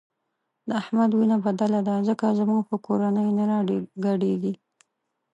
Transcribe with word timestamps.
د 0.67 0.69
احمد 0.81 1.11
وینه 1.13 1.37
بدله 1.45 1.79
ده 1.87 1.95
ځکه 2.09 2.25
زموږ 2.39 2.61
په 2.69 2.75
کورنۍ 2.85 3.27
نه 3.37 3.43
راګډېږي. 3.51 4.53